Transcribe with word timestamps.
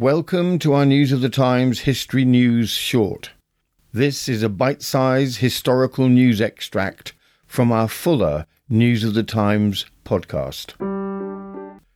Welcome 0.00 0.58
to 0.60 0.72
our 0.72 0.86
News 0.86 1.12
of 1.12 1.20
the 1.20 1.28
Times 1.28 1.80
History 1.80 2.24
News 2.24 2.70
Short. 2.70 3.32
This 3.92 4.30
is 4.30 4.42
a 4.42 4.48
bite 4.48 4.80
sized 4.80 5.40
historical 5.40 6.08
news 6.08 6.40
extract 6.40 7.12
from 7.46 7.70
our 7.70 7.86
fuller 7.86 8.46
News 8.66 9.04
of 9.04 9.12
the 9.12 9.22
Times 9.22 9.84
podcast. 10.06 10.70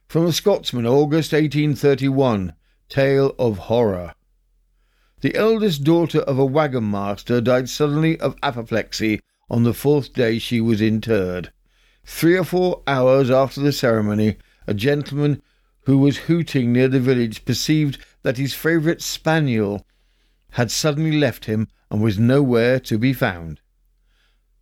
From 0.06 0.26
a 0.26 0.32
Scotsman, 0.32 0.86
August 0.86 1.32
1831, 1.32 2.52
Tale 2.90 3.34
of 3.38 3.56
Horror. 3.56 4.12
The 5.22 5.34
eldest 5.34 5.82
daughter 5.82 6.20
of 6.20 6.38
a 6.38 6.44
wagon 6.44 6.90
master 6.90 7.40
died 7.40 7.70
suddenly 7.70 8.20
of 8.20 8.36
apoplexy 8.42 9.20
on 9.48 9.62
the 9.62 9.72
fourth 9.72 10.12
day 10.12 10.38
she 10.38 10.60
was 10.60 10.82
interred. 10.82 11.50
Three 12.04 12.36
or 12.36 12.44
four 12.44 12.82
hours 12.86 13.30
after 13.30 13.62
the 13.62 13.72
ceremony, 13.72 14.36
a 14.66 14.74
gentleman 14.74 15.40
who 15.84 15.98
was 15.98 16.18
hooting 16.18 16.72
near 16.72 16.88
the 16.88 17.00
village 17.00 17.44
perceived 17.44 17.98
that 18.22 18.38
his 18.38 18.54
favourite 18.54 19.02
spaniel 19.02 19.86
had 20.52 20.70
suddenly 20.70 21.12
left 21.12 21.44
him 21.44 21.68
and 21.90 22.02
was 22.02 22.18
nowhere 22.18 22.80
to 22.80 22.98
be 22.98 23.12
found. 23.12 23.60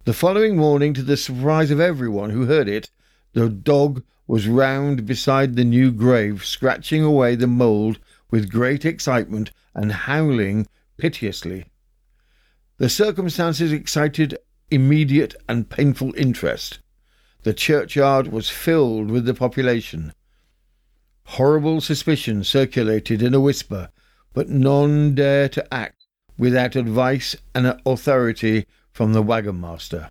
The 0.04 0.12
following 0.12 0.56
morning, 0.56 0.94
to 0.94 1.02
the 1.02 1.16
surprise 1.16 1.70
of 1.70 1.78
everyone 1.78 2.30
who 2.30 2.46
heard 2.46 2.68
it, 2.68 2.90
the 3.34 3.48
dog 3.48 4.02
was 4.26 4.48
round 4.48 5.06
beside 5.06 5.54
the 5.54 5.64
new 5.64 5.92
grave, 5.92 6.44
scratching 6.44 7.04
away 7.04 7.34
the 7.34 7.46
mould 7.46 7.98
with 8.30 8.50
great 8.50 8.84
excitement 8.84 9.52
and 9.74 9.92
howling 9.92 10.66
piteously. 10.96 11.66
The 12.78 12.88
circumstances 12.88 13.72
excited 13.72 14.38
immediate 14.70 15.36
and 15.48 15.68
painful 15.68 16.14
interest. 16.16 16.80
The 17.42 17.54
churchyard 17.54 18.28
was 18.28 18.48
filled 18.48 19.10
with 19.10 19.24
the 19.24 19.34
population. 19.34 20.12
Horrible 21.24 21.80
suspicion 21.80 22.44
circulated 22.44 23.22
in 23.22 23.34
a 23.34 23.40
whisper, 23.40 23.90
but 24.34 24.48
none 24.48 25.14
dare 25.14 25.48
to 25.50 25.74
act 25.74 26.06
without 26.36 26.76
advice 26.76 27.36
and 27.54 27.78
authority 27.86 28.66
from 28.90 29.12
the 29.12 29.22
wagon 29.22 29.60
master. 29.60 30.10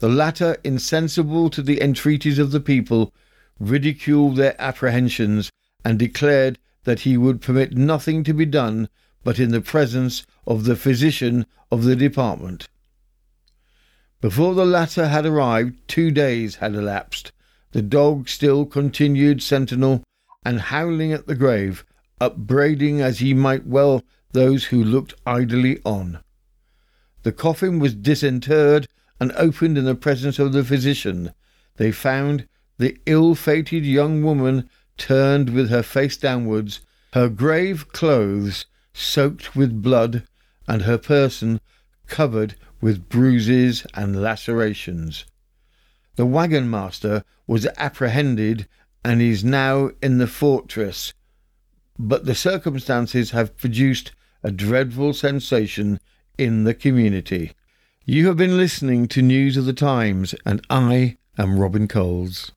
The 0.00 0.08
latter, 0.08 0.56
insensible 0.64 1.50
to 1.50 1.62
the 1.62 1.80
entreaties 1.80 2.38
of 2.38 2.50
the 2.50 2.60
people, 2.60 3.12
ridiculed 3.58 4.36
their 4.36 4.60
apprehensions 4.60 5.50
and 5.84 5.98
declared 5.98 6.58
that 6.84 7.00
he 7.00 7.16
would 7.16 7.40
permit 7.40 7.76
nothing 7.76 8.24
to 8.24 8.34
be 8.34 8.44
done 8.44 8.88
but 9.22 9.38
in 9.38 9.50
the 9.50 9.60
presence 9.60 10.26
of 10.46 10.64
the 10.64 10.76
physician 10.76 11.46
of 11.70 11.84
the 11.84 11.96
department. 11.96 12.68
Before 14.20 14.54
the 14.54 14.66
latter 14.66 15.08
had 15.08 15.26
arrived, 15.26 15.76
two 15.86 16.10
days 16.10 16.56
had 16.56 16.74
elapsed. 16.74 17.32
The 17.74 17.82
dog 17.82 18.28
still 18.28 18.66
continued 18.66 19.42
sentinel 19.42 20.04
and 20.44 20.60
howling 20.60 21.12
at 21.12 21.26
the 21.26 21.34
grave, 21.34 21.84
upbraiding 22.20 23.00
as 23.00 23.18
he 23.18 23.34
might 23.34 23.66
well 23.66 24.04
those 24.30 24.66
who 24.66 24.84
looked 24.84 25.14
idly 25.26 25.80
on. 25.84 26.20
The 27.24 27.32
coffin 27.32 27.80
was 27.80 27.96
disinterred 27.96 28.86
and 29.18 29.32
opened 29.32 29.76
in 29.76 29.86
the 29.86 29.96
presence 29.96 30.38
of 30.38 30.52
the 30.52 30.62
physician. 30.62 31.32
They 31.74 31.90
found 31.90 32.46
the 32.78 32.96
ill 33.06 33.34
fated 33.34 33.84
young 33.84 34.22
woman 34.22 34.70
turned 34.96 35.50
with 35.50 35.68
her 35.70 35.82
face 35.82 36.16
downwards, 36.16 36.78
her 37.12 37.28
grave 37.28 37.88
clothes 37.88 38.66
soaked 38.92 39.56
with 39.56 39.82
blood, 39.82 40.22
and 40.68 40.82
her 40.82 40.96
person 40.96 41.60
covered 42.06 42.54
with 42.80 43.08
bruises 43.08 43.84
and 43.94 44.22
lacerations. 44.22 45.24
The 46.16 46.26
wagon 46.26 46.70
master 46.70 47.24
was 47.46 47.66
apprehended 47.76 48.66
and 49.04 49.20
is 49.20 49.44
now 49.44 49.90
in 50.02 50.18
the 50.18 50.26
fortress, 50.26 51.12
but 51.98 52.24
the 52.24 52.34
circumstances 52.34 53.30
have 53.32 53.56
produced 53.56 54.12
a 54.42 54.50
dreadful 54.50 55.12
sensation 55.12 55.98
in 56.38 56.64
the 56.64 56.74
community. 56.74 57.52
You 58.04 58.26
have 58.28 58.36
been 58.36 58.56
listening 58.56 59.08
to 59.08 59.22
News 59.22 59.56
of 59.56 59.64
the 59.64 59.72
Times, 59.72 60.34
and 60.44 60.64
I 60.70 61.16
am 61.38 61.58
Robin 61.58 61.88
Coles. 61.88 62.52